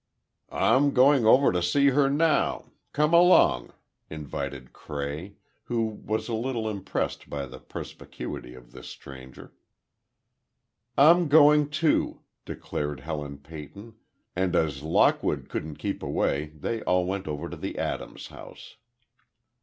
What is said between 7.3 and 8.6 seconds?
the perspicuity